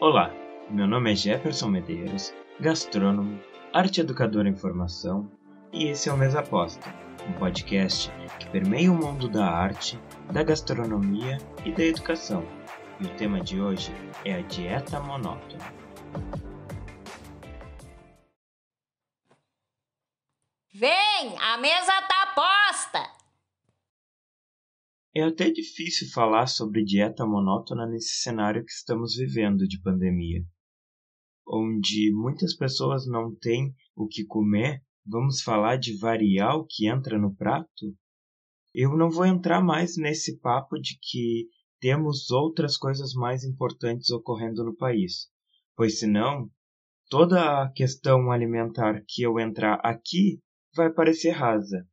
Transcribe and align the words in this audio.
Olá, 0.00 0.30
meu 0.70 0.86
nome 0.86 1.10
é 1.10 1.16
Jefferson 1.16 1.66
Medeiros, 1.66 2.32
gastrônomo, 2.60 3.42
arte 3.74 4.00
educador 4.00 4.46
em 4.46 4.54
formação, 4.54 5.28
e 5.72 5.88
esse 5.88 6.08
é 6.08 6.12
o 6.12 6.16
Mesa 6.16 6.38
Aposta, 6.38 6.94
um 7.28 7.32
podcast 7.32 8.08
que 8.38 8.48
permeia 8.48 8.92
o 8.92 8.94
mundo 8.94 9.28
da 9.28 9.44
arte, 9.44 9.98
da 10.32 10.44
gastronomia 10.44 11.38
e 11.64 11.72
da 11.72 11.82
educação. 11.82 12.46
E 13.00 13.06
o 13.06 13.16
tema 13.16 13.40
de 13.40 13.60
hoje 13.60 13.92
é 14.24 14.34
a 14.34 14.40
dieta 14.42 15.00
monótona. 15.00 15.74
Vem, 20.72 21.36
a 21.40 21.58
mesa 21.58 22.02
tá 22.02 22.34
posta! 22.36 23.07
É 25.18 25.22
até 25.22 25.50
difícil 25.50 26.08
falar 26.12 26.46
sobre 26.46 26.84
dieta 26.84 27.26
monótona 27.26 27.84
nesse 27.88 28.22
cenário 28.22 28.64
que 28.64 28.70
estamos 28.70 29.16
vivendo 29.16 29.66
de 29.66 29.82
pandemia, 29.82 30.44
onde 31.44 32.12
muitas 32.14 32.54
pessoas 32.54 33.04
não 33.04 33.34
têm 33.34 33.74
o 33.96 34.06
que 34.06 34.24
comer. 34.24 34.80
Vamos 35.04 35.42
falar 35.42 35.74
de 35.74 35.98
variar 35.98 36.54
o 36.54 36.64
que 36.64 36.86
entra 36.86 37.18
no 37.18 37.34
prato? 37.34 37.96
Eu 38.72 38.96
não 38.96 39.10
vou 39.10 39.26
entrar 39.26 39.60
mais 39.60 39.96
nesse 39.96 40.38
papo 40.38 40.78
de 40.78 40.96
que 41.02 41.48
temos 41.80 42.30
outras 42.30 42.76
coisas 42.76 43.12
mais 43.12 43.42
importantes 43.42 44.10
ocorrendo 44.10 44.62
no 44.62 44.76
país, 44.76 45.26
pois 45.74 45.98
senão 45.98 46.48
toda 47.10 47.64
a 47.64 47.72
questão 47.72 48.30
alimentar 48.30 49.02
que 49.04 49.22
eu 49.22 49.40
entrar 49.40 49.80
aqui 49.82 50.40
vai 50.76 50.92
parecer 50.92 51.30
rasa. 51.30 51.84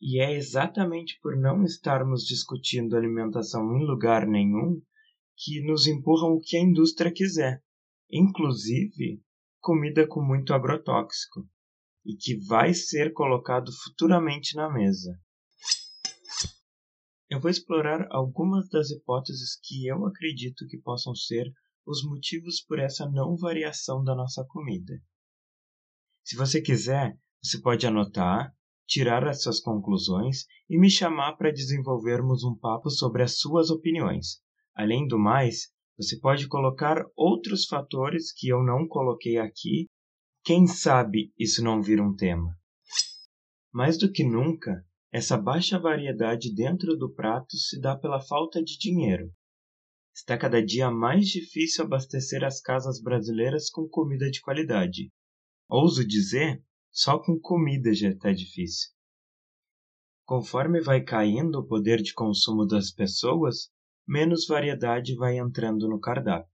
E 0.00 0.20
é 0.20 0.32
exatamente 0.32 1.18
por 1.20 1.36
não 1.36 1.64
estarmos 1.64 2.24
discutindo 2.24 2.96
alimentação 2.96 3.76
em 3.76 3.84
lugar 3.84 4.26
nenhum 4.26 4.80
que 5.36 5.60
nos 5.60 5.86
empurram 5.86 6.34
o 6.34 6.40
que 6.40 6.56
a 6.56 6.60
indústria 6.60 7.12
quiser, 7.12 7.62
inclusive 8.10 9.22
comida 9.60 10.06
com 10.06 10.22
muito 10.22 10.54
agrotóxico, 10.54 11.48
e 12.04 12.14
que 12.14 12.36
vai 12.46 12.72
ser 12.72 13.12
colocado 13.12 13.70
futuramente 13.72 14.56
na 14.56 14.72
mesa. 14.72 15.18
Eu 17.28 17.40
vou 17.40 17.50
explorar 17.50 18.06
algumas 18.10 18.68
das 18.70 18.90
hipóteses 18.90 19.58
que 19.62 19.86
eu 19.86 20.06
acredito 20.06 20.66
que 20.66 20.78
possam 20.78 21.14
ser 21.14 21.52
os 21.84 22.02
motivos 22.04 22.62
por 22.62 22.78
essa 22.78 23.08
não 23.10 23.36
variação 23.36 24.02
da 24.02 24.14
nossa 24.14 24.44
comida. 24.48 24.94
Se 26.24 26.36
você 26.36 26.60
quiser, 26.62 27.18
você 27.42 27.60
pode 27.60 27.86
anotar 27.86 28.54
tirar 28.88 29.28
as 29.28 29.42
suas 29.42 29.60
conclusões 29.60 30.46
e 30.68 30.78
me 30.78 30.90
chamar 30.90 31.34
para 31.34 31.52
desenvolvermos 31.52 32.42
um 32.42 32.56
papo 32.56 32.88
sobre 32.88 33.22
as 33.22 33.38
suas 33.38 33.68
opiniões. 33.68 34.40
Além 34.74 35.06
do 35.06 35.18
mais, 35.18 35.68
você 35.96 36.18
pode 36.18 36.48
colocar 36.48 37.04
outros 37.14 37.66
fatores 37.66 38.32
que 38.32 38.48
eu 38.48 38.64
não 38.64 38.88
coloquei 38.88 39.36
aqui. 39.36 39.86
Quem 40.42 40.66
sabe 40.66 41.32
isso 41.38 41.62
não 41.62 41.82
vira 41.82 42.02
um 42.02 42.16
tema? 42.16 42.56
Mais 43.70 43.98
do 43.98 44.10
que 44.10 44.24
nunca, 44.24 44.82
essa 45.12 45.36
baixa 45.36 45.78
variedade 45.78 46.54
dentro 46.54 46.96
do 46.96 47.12
prato 47.12 47.56
se 47.56 47.78
dá 47.80 47.94
pela 47.94 48.20
falta 48.20 48.62
de 48.62 48.78
dinheiro. 48.78 49.30
Está 50.14 50.38
cada 50.38 50.64
dia 50.64 50.90
mais 50.90 51.28
difícil 51.28 51.84
abastecer 51.84 52.42
as 52.42 52.60
casas 52.60 53.00
brasileiras 53.02 53.68
com 53.68 53.86
comida 53.88 54.30
de 54.30 54.40
qualidade. 54.40 55.12
Ouso 55.68 56.06
dizer 56.06 56.62
só 56.98 57.16
com 57.16 57.38
comida 57.38 57.94
já 57.94 58.08
está 58.08 58.32
difícil. 58.32 58.90
Conforme 60.24 60.80
vai 60.80 61.00
caindo 61.00 61.60
o 61.60 61.64
poder 61.64 62.02
de 62.02 62.12
consumo 62.12 62.66
das 62.66 62.90
pessoas, 62.90 63.70
menos 64.04 64.48
variedade 64.48 65.14
vai 65.14 65.38
entrando 65.38 65.88
no 65.88 66.00
cardápio. 66.00 66.52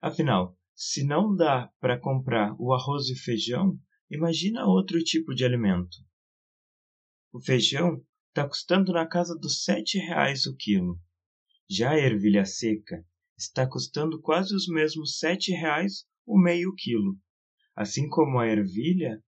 Afinal, 0.00 0.56
se 0.74 1.04
não 1.04 1.36
dá 1.36 1.70
para 1.78 2.00
comprar 2.00 2.56
o 2.58 2.72
arroz 2.72 3.10
e 3.10 3.16
feijão, 3.16 3.78
imagina 4.10 4.64
outro 4.64 4.98
tipo 5.04 5.34
de 5.34 5.44
alimento. 5.44 5.98
O 7.30 7.42
feijão 7.42 8.02
está 8.28 8.48
custando 8.48 8.94
na 8.94 9.06
casa 9.06 9.36
dos 9.38 9.62
sete 9.62 9.98
reais 9.98 10.46
o 10.46 10.56
quilo. 10.56 10.98
Já 11.68 11.90
a 11.90 11.98
ervilha 11.98 12.46
seca 12.46 13.04
está 13.36 13.68
custando 13.68 14.18
quase 14.22 14.56
os 14.56 14.66
mesmos 14.68 15.18
sete 15.18 15.52
reais 15.52 16.06
o 16.24 16.40
meio 16.40 16.74
quilo. 16.74 17.20
Assim 17.80 18.08
como 18.08 18.40
a 18.40 18.48
ervilha, 18.48 19.22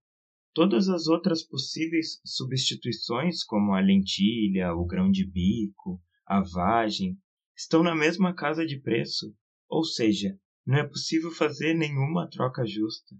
todas 0.53 0.89
as 0.89 1.07
outras 1.07 1.41
possíveis 1.41 2.21
substituições, 2.25 3.45
como 3.45 3.75
a 3.75 3.81
lentilha, 3.81 4.75
o 4.75 4.85
grão 4.85 5.09
de 5.09 5.25
bico, 5.25 6.03
a 6.27 6.41
vagem, 6.41 7.17
estão 7.57 7.81
na 7.85 7.95
mesma 7.95 8.35
casa 8.35 8.67
de 8.67 8.77
preço, 8.81 9.33
ou 9.69 9.85
seja, 9.85 10.37
não 10.67 10.79
é 10.79 10.85
possível 10.85 11.31
fazer 11.31 11.75
nenhuma 11.75 12.29
troca 12.29 12.67
justa. 12.67 13.15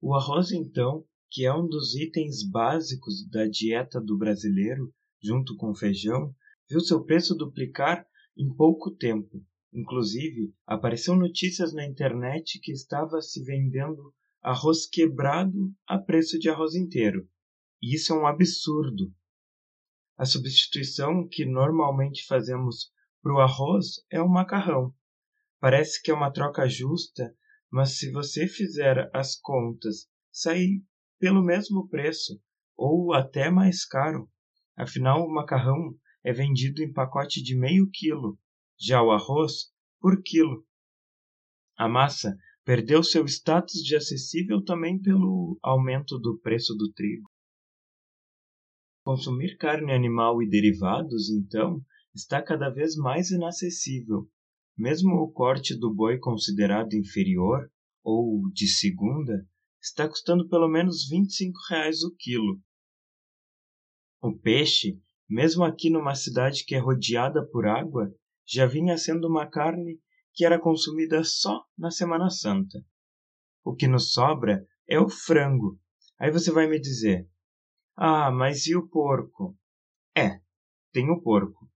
O 0.00 0.14
arroz, 0.14 0.52
então, 0.52 1.04
que 1.28 1.44
é 1.44 1.52
um 1.52 1.66
dos 1.66 1.96
itens 1.96 2.48
básicos 2.48 3.28
da 3.28 3.48
dieta 3.48 4.00
do 4.00 4.16
brasileiro, 4.16 4.94
junto 5.20 5.56
com 5.56 5.72
o 5.72 5.76
feijão, 5.76 6.32
viu 6.70 6.78
seu 6.78 7.02
preço 7.02 7.34
duplicar 7.34 8.06
em 8.38 8.48
pouco 8.54 8.92
tempo, 8.92 9.44
Inclusive, 9.74 10.54
apareceu 10.66 11.16
notícias 11.16 11.72
na 11.72 11.86
internet 11.86 12.60
que 12.60 12.72
estava 12.72 13.22
se 13.22 13.42
vendendo 13.42 14.14
arroz 14.42 14.86
quebrado 14.86 15.74
a 15.86 15.98
preço 15.98 16.38
de 16.38 16.50
arroz 16.50 16.74
inteiro. 16.74 17.26
E 17.80 17.94
isso 17.94 18.12
é 18.12 18.16
um 18.16 18.26
absurdo. 18.26 19.10
A 20.18 20.26
substituição 20.26 21.26
que 21.26 21.46
normalmente 21.46 22.26
fazemos 22.26 22.92
para 23.22 23.32
o 23.32 23.40
arroz 23.40 24.04
é 24.10 24.20
o 24.20 24.28
macarrão. 24.28 24.94
Parece 25.58 26.02
que 26.02 26.10
é 26.10 26.14
uma 26.14 26.30
troca 26.30 26.68
justa, 26.68 27.34
mas 27.70 27.96
se 27.96 28.10
você 28.10 28.46
fizer 28.46 29.10
as 29.14 29.36
contas, 29.36 30.06
sai 30.30 30.82
pelo 31.18 31.42
mesmo 31.42 31.88
preço 31.88 32.38
ou 32.76 33.14
até 33.14 33.50
mais 33.50 33.86
caro. 33.86 34.30
Afinal, 34.76 35.24
o 35.24 35.32
macarrão 35.32 35.96
é 36.22 36.30
vendido 36.30 36.82
em 36.82 36.92
pacote 36.92 37.42
de 37.42 37.56
meio 37.56 37.88
quilo 37.90 38.38
já 38.82 39.00
o 39.00 39.12
arroz, 39.12 39.72
por 40.00 40.20
quilo. 40.22 40.66
A 41.76 41.88
massa 41.88 42.36
perdeu 42.64 43.02
seu 43.02 43.24
status 43.26 43.80
de 43.82 43.94
acessível 43.94 44.62
também 44.64 45.00
pelo 45.00 45.56
aumento 45.62 46.18
do 46.18 46.38
preço 46.38 46.74
do 46.74 46.92
trigo. 46.92 47.30
Consumir 49.04 49.56
carne 49.56 49.92
animal 49.92 50.42
e 50.42 50.48
derivados, 50.48 51.30
então, 51.30 51.80
está 52.14 52.42
cada 52.42 52.70
vez 52.70 52.96
mais 52.96 53.30
inacessível. 53.30 54.28
Mesmo 54.76 55.14
o 55.14 55.30
corte 55.30 55.78
do 55.78 55.94
boi 55.94 56.18
considerado 56.18 56.94
inferior, 56.94 57.70
ou 58.02 58.50
de 58.52 58.66
segunda, 58.66 59.46
está 59.80 60.08
custando 60.08 60.48
pelo 60.48 60.68
menos 60.68 61.08
25 61.08 61.56
reais 61.68 62.02
o 62.02 62.14
quilo. 62.16 62.60
O 64.20 64.36
peixe, 64.36 65.00
mesmo 65.28 65.64
aqui 65.64 65.90
numa 65.90 66.14
cidade 66.14 66.64
que 66.64 66.74
é 66.74 66.78
rodeada 66.78 67.44
por 67.44 67.66
água, 67.66 68.12
já 68.46 68.66
vinha 68.66 68.96
sendo 68.96 69.28
uma 69.28 69.46
carne 69.46 70.00
que 70.34 70.44
era 70.44 70.58
consumida 70.58 71.22
só 71.24 71.64
na 71.76 71.90
Semana 71.90 72.30
Santa. 72.30 72.84
O 73.64 73.74
que 73.74 73.86
nos 73.86 74.12
sobra 74.12 74.66
é 74.88 74.98
o 74.98 75.08
frango. 75.08 75.78
Aí 76.18 76.30
você 76.30 76.50
vai 76.50 76.66
me 76.66 76.80
dizer: 76.80 77.28
Ah, 77.96 78.30
mas 78.30 78.66
e 78.66 78.76
o 78.76 78.88
porco? 78.88 79.56
É, 80.16 80.40
tem 80.92 81.10
o 81.10 81.20
porco. 81.20 81.70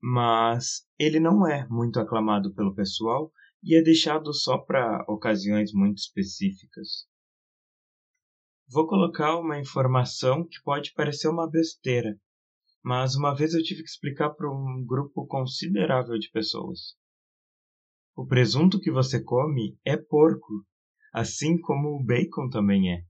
Mas 0.00 0.86
ele 0.98 1.18
não 1.18 1.46
é 1.46 1.66
muito 1.68 1.98
aclamado 1.98 2.54
pelo 2.54 2.74
pessoal 2.74 3.32
e 3.62 3.76
é 3.76 3.82
deixado 3.82 4.32
só 4.32 4.58
para 4.58 5.04
ocasiões 5.08 5.72
muito 5.72 5.98
específicas. 5.98 7.08
Vou 8.68 8.86
colocar 8.86 9.36
uma 9.36 9.58
informação 9.58 10.44
que 10.44 10.60
pode 10.62 10.92
parecer 10.92 11.28
uma 11.28 11.48
besteira, 11.48 12.20
mas 12.86 13.16
uma 13.16 13.34
vez 13.34 13.52
eu 13.52 13.64
tive 13.64 13.82
que 13.82 13.88
explicar 13.88 14.30
para 14.30 14.48
um 14.48 14.84
grupo 14.86 15.26
considerável 15.26 16.16
de 16.20 16.30
pessoas. 16.30 16.94
O 18.14 18.24
presunto 18.24 18.78
que 18.78 18.92
você 18.92 19.20
come 19.20 19.76
é 19.84 19.96
porco, 19.96 20.64
assim 21.12 21.60
como 21.60 21.96
o 21.96 22.04
bacon 22.04 22.48
também 22.48 22.92
é. 22.92 23.02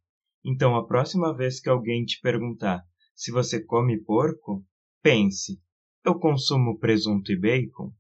Então, 0.43 0.77
a 0.77 0.87
próxima 0.87 1.37
vez 1.37 1.61
que 1.61 1.69
alguém 1.69 2.07
te 2.07 2.19
perguntar 2.23 2.83
se 3.15 3.31
você 3.31 3.63
come 3.63 4.03
porco, 4.03 4.65
pense: 5.03 5.61
eu 6.03 6.19
consumo 6.19 6.79
presunto 6.79 7.31
e 7.31 7.39
bacon? 7.39 7.93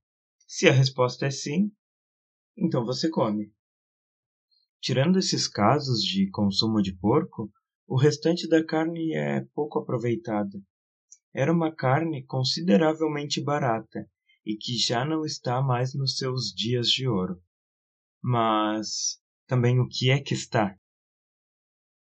Se 0.46 0.66
a 0.66 0.72
resposta 0.72 1.26
é 1.26 1.30
sim, 1.30 1.70
então 2.56 2.86
você 2.86 3.10
come. 3.10 3.52
Tirando 4.80 5.18
esses 5.18 5.46
casos 5.46 6.00
de 6.00 6.30
consumo 6.30 6.80
de 6.80 6.96
porco, 6.96 7.52
o 7.86 7.98
restante 7.98 8.48
da 8.48 8.64
carne 8.64 9.14
é 9.14 9.44
pouco 9.54 9.78
aproveitada 9.78 10.58
era 11.36 11.52
uma 11.52 11.70
carne 11.70 12.24
consideravelmente 12.24 13.42
barata 13.42 14.08
e 14.42 14.56
que 14.56 14.78
já 14.78 15.04
não 15.04 15.22
está 15.22 15.60
mais 15.60 15.94
nos 15.94 16.16
seus 16.16 16.46
dias 16.46 16.88
de 16.88 17.06
ouro. 17.06 17.42
Mas 18.22 19.20
também 19.46 19.78
o 19.78 19.86
que 19.86 20.10
é 20.10 20.18
que 20.18 20.32
está? 20.32 20.74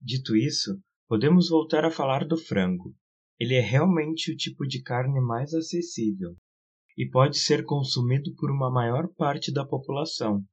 Dito 0.00 0.34
isso, 0.36 0.82
podemos 1.06 1.48
voltar 1.48 1.84
a 1.84 1.92
falar 1.92 2.26
do 2.26 2.36
frango. 2.36 2.92
Ele 3.38 3.54
é 3.54 3.60
realmente 3.60 4.32
o 4.32 4.36
tipo 4.36 4.66
de 4.66 4.82
carne 4.82 5.20
mais 5.20 5.54
acessível. 5.54 6.36
e 6.98 7.08
pode 7.08 7.38
ser 7.38 7.64
consumido 7.64 8.34
por 8.34 8.50
uma 8.50 8.68
maior 8.68 9.06
parte 9.14 9.52
da 9.52 9.64
população, 9.64 10.44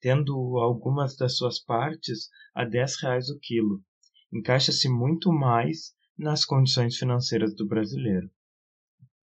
tendo 0.00 0.34
algumas 0.58 1.14
das 1.14 1.36
suas 1.36 1.62
partes 1.62 2.30
a 2.54 2.64
10 2.64 3.02
reais 3.02 3.28
o 3.28 3.38
quilo. 3.38 3.82
Encaixa-se 4.32 4.88
muito 4.88 5.30
mais 5.30 5.94
nas 6.16 6.44
condições 6.44 6.96
financeiras 6.96 7.54
do 7.54 7.66
brasileiro. 7.66 8.30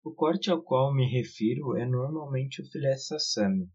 O 0.03 0.11
corte 0.11 0.49
ao 0.49 0.61
qual 0.63 0.93
me 0.93 1.05
refiro 1.05 1.77
é 1.77 1.85
normalmente 1.85 2.61
o 2.61 2.65
filé 2.65 2.97
sassami, 2.97 3.69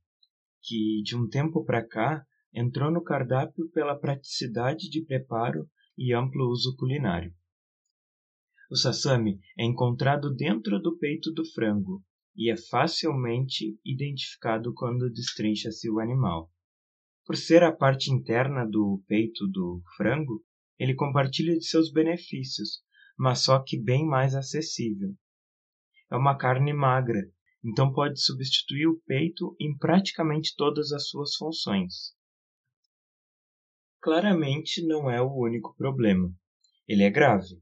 que 0.60 1.02
de 1.02 1.14
um 1.16 1.28
tempo 1.28 1.64
para 1.64 1.86
cá 1.86 2.26
entrou 2.52 2.90
no 2.90 3.02
cardápio 3.02 3.70
pela 3.70 3.98
praticidade 3.98 4.90
de 4.90 5.04
preparo 5.04 5.68
e 5.96 6.12
amplo 6.12 6.50
uso 6.50 6.74
culinário. 6.76 7.32
O 8.68 8.76
sassami 8.76 9.38
é 9.56 9.64
encontrado 9.64 10.34
dentro 10.34 10.80
do 10.80 10.98
peito 10.98 11.30
do 11.32 11.44
frango 11.52 12.02
e 12.34 12.50
é 12.50 12.56
facilmente 12.56 13.78
identificado 13.84 14.74
quando 14.74 15.08
destrincha-se 15.10 15.88
o 15.88 16.00
animal. 16.00 16.50
Por 17.24 17.36
ser 17.36 17.62
a 17.62 17.70
parte 17.70 18.12
interna 18.12 18.66
do 18.66 19.02
peito 19.06 19.46
do 19.46 19.80
frango, 19.96 20.44
ele 20.78 20.94
compartilha 20.94 21.56
de 21.56 21.64
seus 21.64 21.90
benefícios, 21.92 22.84
mas 23.18 23.40
só 23.40 23.58
que 23.58 23.80
bem 23.80 24.06
mais 24.06 24.34
acessível. 24.34 25.14
É 26.10 26.16
uma 26.16 26.36
carne 26.36 26.72
magra, 26.72 27.20
então 27.64 27.92
pode 27.92 28.20
substituir 28.20 28.86
o 28.86 29.00
peito 29.06 29.56
em 29.60 29.76
praticamente 29.76 30.54
todas 30.56 30.92
as 30.92 31.08
suas 31.08 31.34
funções. 31.34 32.14
Claramente 34.00 34.86
não 34.86 35.10
é 35.10 35.20
o 35.20 35.34
único 35.34 35.74
problema. 35.76 36.32
Ele 36.86 37.02
é 37.02 37.10
grave, 37.10 37.60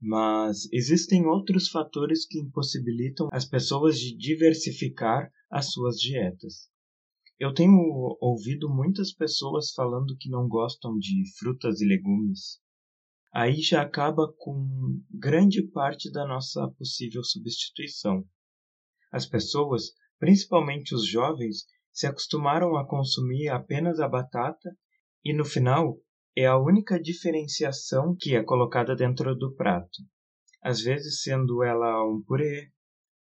mas 0.00 0.70
existem 0.72 1.24
outros 1.24 1.68
fatores 1.68 2.26
que 2.26 2.40
impossibilitam 2.40 3.28
as 3.32 3.44
pessoas 3.44 3.98
de 3.98 4.16
diversificar 4.16 5.30
as 5.50 5.70
suas 5.72 5.96
dietas. 5.96 6.68
Eu 7.38 7.54
tenho 7.54 7.78
ouvido 8.20 8.68
muitas 8.68 9.12
pessoas 9.12 9.72
falando 9.72 10.16
que 10.18 10.28
não 10.28 10.48
gostam 10.48 10.98
de 10.98 11.22
frutas 11.38 11.80
e 11.80 11.86
legumes. 11.86 12.60
Aí 13.34 13.60
já 13.60 13.82
acaba 13.82 14.32
com 14.38 15.02
grande 15.10 15.60
parte 15.60 16.08
da 16.12 16.24
nossa 16.24 16.68
possível 16.78 17.24
substituição. 17.24 18.24
As 19.10 19.26
pessoas, 19.26 19.90
principalmente 20.20 20.94
os 20.94 21.04
jovens, 21.04 21.66
se 21.92 22.06
acostumaram 22.06 22.76
a 22.76 22.86
consumir 22.86 23.48
apenas 23.48 23.98
a 23.98 24.06
batata 24.06 24.70
e 25.24 25.32
no 25.32 25.44
final 25.44 25.98
é 26.36 26.46
a 26.46 26.56
única 26.56 26.96
diferenciação 27.00 28.14
que 28.16 28.36
é 28.36 28.42
colocada 28.44 28.94
dentro 28.94 29.34
do 29.34 29.52
prato, 29.56 29.98
às 30.62 30.80
vezes 30.80 31.22
sendo 31.22 31.64
ela 31.64 32.08
um 32.08 32.22
purê, 32.22 32.70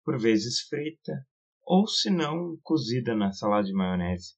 por 0.06 0.18
vezes 0.18 0.62
frita, 0.70 1.28
ou 1.66 1.86
se 1.86 2.10
não 2.10 2.58
cozida 2.64 3.14
na 3.14 3.34
salada 3.34 3.68
de 3.68 3.74
maionese. 3.74 4.36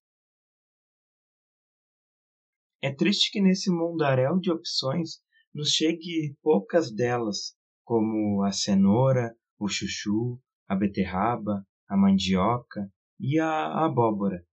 É 2.82 2.92
triste 2.92 3.32
que 3.32 3.40
nesse 3.40 3.70
mundaréu 3.70 4.40
de 4.40 4.52
opções 4.52 5.20
nos 5.54 5.70
chegue 5.70 6.36
poucas 6.42 6.94
delas, 6.94 7.56
como 7.84 8.44
a 8.44 8.52
cenoura, 8.52 9.36
o 9.58 9.68
chuchu, 9.68 10.40
a 10.68 10.76
beterraba, 10.76 11.66
a 11.88 11.98
mandioca 11.98 12.92
e 13.20 13.40
a 13.40 13.86
abóbora. 13.86 14.46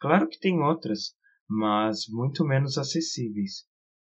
Claro 0.00 0.28
que 0.28 0.38
tem 0.38 0.60
outras, 0.60 1.14
mas 1.48 2.08
muito 2.08 2.44
menos 2.44 2.76
acessíveis. 2.76 3.64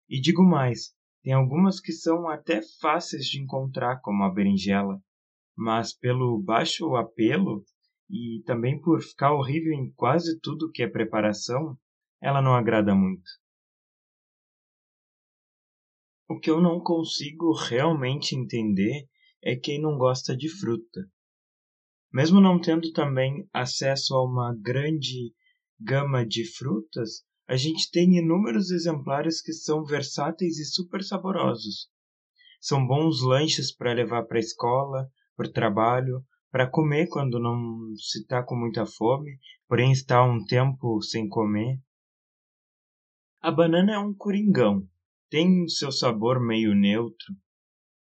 E 0.08 0.20
digo 0.20 0.42
mais, 0.42 0.94
tem 1.22 1.32
algumas 1.32 1.80
que 1.80 1.92
são 1.92 2.28
até 2.28 2.60
fáceis 2.80 3.26
de 3.26 3.40
encontrar, 3.40 4.00
como 4.00 4.24
a 4.24 4.32
berinjela, 4.32 5.00
mas 5.56 5.96
pelo 5.96 6.42
baixo 6.42 6.96
apelo 6.96 7.64
e 8.10 8.42
também 8.44 8.80
por 8.80 9.00
ficar 9.02 9.32
horrível 9.32 9.72
em 9.72 9.92
quase 9.92 10.38
tudo 10.40 10.70
que 10.70 10.82
é 10.82 10.88
preparação, 10.88 11.78
ela 12.20 12.42
não 12.42 12.54
agrada 12.54 12.94
muito. 12.94 13.24
O 16.26 16.38
que 16.38 16.50
eu 16.50 16.60
não 16.60 16.80
consigo 16.80 17.52
realmente 17.52 18.34
entender 18.34 19.06
é 19.42 19.54
quem 19.54 19.78
não 19.80 19.98
gosta 19.98 20.34
de 20.34 20.48
fruta. 20.48 21.02
Mesmo 22.10 22.40
não 22.40 22.58
tendo 22.58 22.92
também 22.92 23.46
acesso 23.52 24.14
a 24.14 24.24
uma 24.24 24.54
grande 24.54 25.34
gama 25.78 26.24
de 26.24 26.50
frutas, 26.56 27.24
a 27.46 27.56
gente 27.56 27.90
tem 27.90 28.16
inúmeros 28.16 28.70
exemplares 28.70 29.42
que 29.42 29.52
são 29.52 29.84
versáteis 29.84 30.58
e 30.58 30.64
super 30.64 31.02
saborosos. 31.02 31.90
São 32.58 32.86
bons 32.86 33.20
lanches 33.22 33.74
para 33.74 33.92
levar 33.92 34.22
para 34.22 34.38
a 34.38 34.40
escola, 34.40 35.10
para 35.36 35.46
o 35.46 35.52
trabalho, 35.52 36.24
para 36.50 36.70
comer 36.70 37.08
quando 37.08 37.38
não 37.38 37.94
se 37.96 38.20
está 38.20 38.42
com 38.42 38.56
muita 38.56 38.86
fome, 38.86 39.38
porém 39.68 39.92
está 39.92 40.24
um 40.24 40.42
tempo 40.42 41.02
sem 41.02 41.28
comer. 41.28 41.78
A 43.42 43.50
banana 43.50 43.92
é 43.92 43.98
um 43.98 44.14
coringão, 44.14 44.88
tem 45.34 45.66
seu 45.66 45.90
sabor 45.90 46.38
meio 46.38 46.76
neutro. 46.76 47.34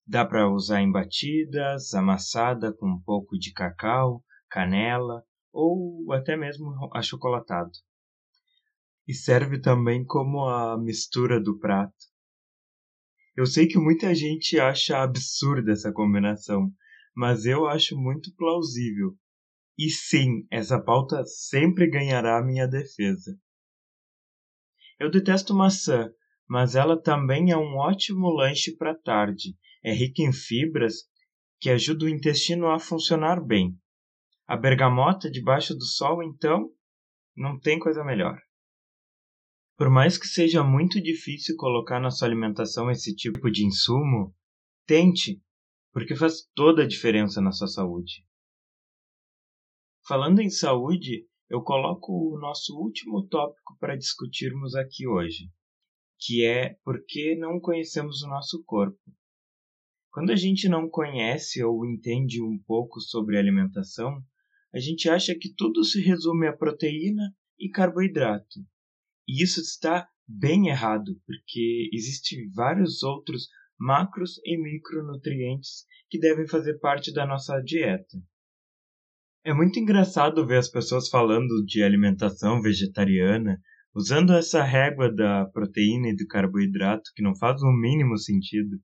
Dá 0.05 0.25
para 0.25 0.51
usar 0.51 0.81
em 0.81 0.91
batidas, 0.91 1.93
amassada 1.93 2.73
com 2.73 2.89
um 2.89 3.01
pouco 3.01 3.39
de 3.39 3.53
cacau, 3.53 4.21
canela 4.49 5.23
ou 5.49 6.11
até 6.11 6.35
mesmo 6.35 6.75
achocolatado. 6.93 7.71
E 9.07 9.13
serve 9.13 9.61
também 9.61 10.03
como 10.03 10.45
a 10.45 10.77
mistura 10.77 11.39
do 11.39 11.57
prato. 11.57 11.95
Eu 13.33 13.45
sei 13.45 13.65
que 13.65 13.79
muita 13.79 14.13
gente 14.13 14.59
acha 14.59 15.01
absurda 15.01 15.71
essa 15.71 15.93
combinação, 15.93 16.69
mas 17.15 17.45
eu 17.45 17.65
acho 17.65 17.97
muito 17.97 18.35
plausível. 18.35 19.17
E 19.79 19.89
sim, 19.89 20.45
essa 20.51 20.81
pauta 20.83 21.23
sempre 21.25 21.89
ganhará 21.89 22.43
minha 22.43 22.67
defesa. 22.67 23.39
Eu 24.99 25.09
detesto 25.09 25.53
maçã, 25.53 26.11
mas 26.47 26.75
ela 26.75 27.01
também 27.01 27.51
é 27.51 27.57
um 27.57 27.75
ótimo 27.77 28.29
lanche 28.29 28.75
para 28.75 28.95
tarde. 28.95 29.55
É 29.83 29.93
rica 29.93 30.21
em 30.21 30.31
fibras 30.31 31.03
que 31.59 31.69
ajudam 31.69 32.07
o 32.07 32.11
intestino 32.11 32.67
a 32.69 32.79
funcionar 32.79 33.43
bem. 33.43 33.77
A 34.47 34.55
bergamota 34.55 35.29
debaixo 35.29 35.73
do 35.73 35.85
sol, 35.85 36.21
então, 36.21 36.69
não 37.35 37.59
tem 37.59 37.79
coisa 37.79 38.03
melhor. 38.03 38.39
Por 39.77 39.89
mais 39.89 40.17
que 40.17 40.27
seja 40.27 40.63
muito 40.63 41.01
difícil 41.01 41.55
colocar 41.57 41.99
na 41.99 42.09
sua 42.09 42.27
alimentação 42.27 42.89
esse 42.89 43.13
tipo 43.15 43.51
de 43.51 43.65
insumo, 43.65 44.33
tente, 44.85 45.41
porque 45.91 46.15
faz 46.15 46.47
toda 46.53 46.83
a 46.83 46.87
diferença 46.87 47.41
na 47.41 47.51
sua 47.51 47.67
saúde. 47.67 48.25
Falando 50.07 50.39
em 50.39 50.49
saúde, 50.49 51.27
eu 51.49 51.61
coloco 51.61 52.13
o 52.13 52.39
nosso 52.39 52.77
último 52.77 53.27
tópico 53.27 53.75
para 53.79 53.97
discutirmos 53.97 54.75
aqui 54.75 55.07
hoje, 55.07 55.49
que 56.19 56.43
é 56.45 56.75
por 56.83 57.03
que 57.05 57.35
não 57.35 57.59
conhecemos 57.59 58.21
o 58.23 58.27
nosso 58.27 58.63
corpo. 58.63 58.99
Quando 60.11 60.31
a 60.31 60.35
gente 60.35 60.69
não 60.69 60.89
conhece 60.89 61.63
ou 61.63 61.85
entende 61.85 62.41
um 62.41 62.57
pouco 62.65 63.01
sobre 63.01 63.37
alimentação, 63.37 64.23
a 64.73 64.79
gente 64.79 65.09
acha 65.09 65.35
que 65.35 65.53
tudo 65.53 65.83
se 65.83 66.01
resume 66.01 66.47
a 66.47 66.55
proteína 66.55 67.33
e 67.59 67.69
carboidrato. 67.69 68.59
E 69.27 69.43
isso 69.43 69.59
está 69.59 70.07
bem 70.27 70.67
errado, 70.67 71.19
porque 71.25 71.89
existem 71.93 72.49
vários 72.51 73.03
outros 73.03 73.47
macros 73.77 74.39
e 74.43 74.57
micronutrientes 74.57 75.85
que 76.09 76.19
devem 76.19 76.47
fazer 76.47 76.79
parte 76.79 77.13
da 77.13 77.25
nossa 77.25 77.59
dieta. 77.59 78.17
É 79.43 79.53
muito 79.53 79.79
engraçado 79.79 80.45
ver 80.47 80.57
as 80.57 80.69
pessoas 80.69 81.07
falando 81.07 81.63
de 81.65 81.83
alimentação 81.83 82.61
vegetariana, 82.61 83.61
usando 83.95 84.33
essa 84.33 84.61
régua 84.61 85.09
da 85.09 85.45
proteína 85.45 86.09
e 86.09 86.15
do 86.15 86.27
carboidrato 86.27 87.11
que 87.15 87.23
não 87.23 87.33
faz 87.33 87.61
o 87.61 87.71
mínimo 87.71 88.17
sentido. 88.17 88.77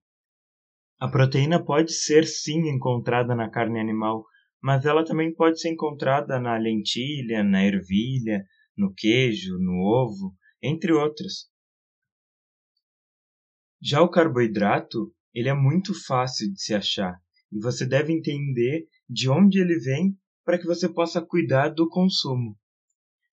A 0.98 1.10
proteína 1.10 1.62
pode 1.62 1.92
ser 1.92 2.26
sim 2.26 2.70
encontrada 2.70 3.36
na 3.36 3.50
carne 3.50 3.80
animal, 3.80 4.26
mas 4.64 4.86
ela 4.86 5.04
também 5.04 5.34
pode 5.34 5.60
ser 5.60 5.70
encontrada 5.70 6.40
na 6.40 6.58
lentilha, 6.58 7.44
na 7.44 7.62
ervilha, 7.66 8.46
no 8.78 8.94
queijo, 8.94 9.58
no 9.60 9.74
ovo, 9.82 10.34
entre 10.64 10.94
outras. 10.94 11.50
Já 13.82 14.02
o 14.02 14.10
carboidrato, 14.10 15.12
ele 15.34 15.50
é 15.50 15.54
muito 15.54 15.94
fácil 16.06 16.54
de 16.54 16.62
se 16.62 16.74
achar 16.74 17.20
e 17.52 17.60
você 17.60 17.86
deve 17.86 18.14
entender 18.14 18.88
de 19.10 19.30
onde 19.30 19.60
ele 19.60 19.78
vem 19.80 20.16
para 20.46 20.58
que 20.58 20.66
você 20.66 20.88
possa 20.88 21.22
cuidar 21.22 21.70
do 21.70 21.90
consumo. 21.90 22.56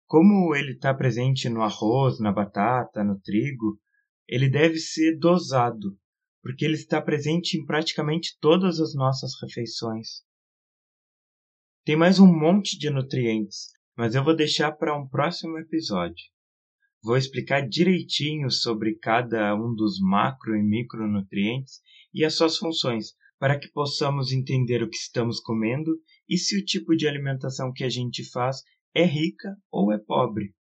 Como 0.07 0.55
ele 0.55 0.71
está 0.71 0.93
presente 0.93 1.49
no 1.49 1.61
arroz, 1.61 2.17
na 2.21 2.31
batata, 2.31 3.03
no 3.03 3.19
trigo, 3.19 3.77
ele 4.25 4.49
deve 4.49 4.77
ser 4.77 5.17
dosado, 5.19 5.99
porque 6.41 6.63
ele 6.63 6.75
está 6.75 7.01
presente 7.01 7.57
em 7.57 7.65
praticamente 7.65 8.37
todas 8.39 8.79
as 8.79 8.95
nossas 8.95 9.33
refeições. 9.41 10.25
Tem 11.83 11.97
mais 11.97 12.19
um 12.19 12.27
monte 12.27 12.79
de 12.79 12.89
nutrientes, 12.89 13.67
mas 13.97 14.15
eu 14.15 14.23
vou 14.23 14.33
deixar 14.33 14.71
para 14.71 14.97
um 14.97 15.05
próximo 15.05 15.57
episódio. 15.59 16.23
Vou 17.03 17.17
explicar 17.17 17.67
direitinho 17.67 18.49
sobre 18.49 18.95
cada 18.95 19.53
um 19.55 19.75
dos 19.75 19.99
macro 19.99 20.55
e 20.55 20.63
micronutrientes 20.63 21.81
e 22.13 22.23
as 22.23 22.33
suas 22.33 22.57
funções, 22.57 23.07
para 23.37 23.59
que 23.59 23.69
possamos 23.69 24.31
entender 24.31 24.81
o 24.81 24.89
que 24.89 24.97
estamos 24.97 25.41
comendo 25.41 25.91
e 26.29 26.37
se 26.37 26.57
o 26.57 26.63
tipo 26.63 26.95
de 26.95 27.07
alimentação 27.09 27.73
que 27.73 27.83
a 27.83 27.89
gente 27.89 28.23
faz 28.31 28.61
é 28.97 29.05
rica 29.05 29.55
ou 29.71 29.93
é 29.93 29.99
pobre. 29.99 30.55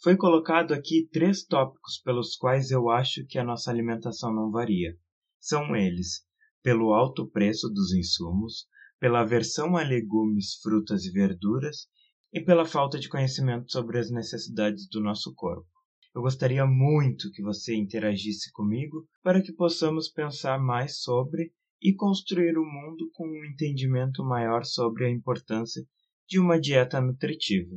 Foi 0.00 0.16
colocado 0.16 0.72
aqui 0.72 1.08
três 1.10 1.44
tópicos 1.44 1.98
pelos 2.04 2.36
quais 2.36 2.70
eu 2.70 2.88
acho 2.88 3.26
que 3.26 3.36
a 3.36 3.42
nossa 3.42 3.68
alimentação 3.68 4.32
não 4.32 4.48
varia. 4.48 4.96
São 5.40 5.74
eles: 5.74 6.24
pelo 6.62 6.94
alto 6.94 7.28
preço 7.28 7.68
dos 7.68 7.92
insumos, 7.92 8.68
pela 9.00 9.22
aversão 9.22 9.76
a 9.76 9.82
legumes, 9.82 10.54
frutas 10.62 11.04
e 11.04 11.10
verduras 11.10 11.88
e 12.32 12.40
pela 12.40 12.64
falta 12.64 12.96
de 12.96 13.08
conhecimento 13.08 13.72
sobre 13.72 13.98
as 13.98 14.08
necessidades 14.08 14.88
do 14.88 15.00
nosso 15.00 15.34
corpo. 15.34 15.66
Eu 16.14 16.22
gostaria 16.22 16.64
muito 16.64 17.32
que 17.32 17.42
você 17.42 17.74
interagisse 17.74 18.52
comigo 18.52 19.04
para 19.20 19.42
que 19.42 19.52
possamos 19.52 20.08
pensar 20.08 20.60
mais 20.60 21.00
sobre 21.00 21.52
e 21.82 21.92
construir 21.92 22.56
o 22.56 22.62
um 22.62 22.72
mundo 22.72 23.10
com 23.14 23.26
um 23.26 23.44
entendimento 23.44 24.22
maior 24.22 24.64
sobre 24.64 25.06
a 25.06 25.10
importância 25.10 25.84
de 26.28 26.38
uma 26.38 26.60
dieta 26.60 27.00
nutritiva. 27.00 27.76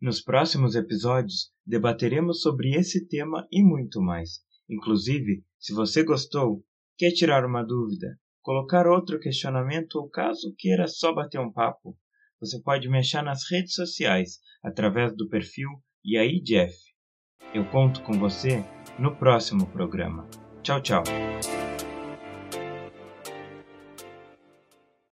Nos 0.00 0.20
próximos 0.20 0.74
episódios 0.74 1.52
debateremos 1.66 2.40
sobre 2.40 2.74
esse 2.74 3.06
tema 3.08 3.46
e 3.50 3.62
muito 3.62 4.00
mais. 4.00 4.40
Inclusive, 4.68 5.44
se 5.58 5.74
você 5.74 6.04
gostou, 6.04 6.64
quer 6.96 7.10
tirar 7.10 7.44
uma 7.44 7.64
dúvida, 7.64 8.18
colocar 8.40 8.86
outro 8.86 9.18
questionamento 9.18 9.96
ou 9.96 10.08
caso 10.08 10.54
queira 10.56 10.86
só 10.86 11.12
bater 11.12 11.40
um 11.40 11.52
papo, 11.52 11.98
você 12.40 12.60
pode 12.62 12.88
me 12.88 12.98
achar 12.98 13.22
nas 13.22 13.50
redes 13.50 13.74
sociais 13.74 14.38
através 14.62 15.16
do 15.16 15.28
perfil 15.28 15.68
E 16.04 16.16
aí 16.16 16.40
Jeff. 16.40 16.76
Eu 17.52 17.64
conto 17.70 18.02
com 18.02 18.12
você 18.12 18.64
no 18.98 19.16
próximo 19.16 19.66
programa. 19.66 20.28
Tchau, 20.62 20.80
tchau. 20.80 21.02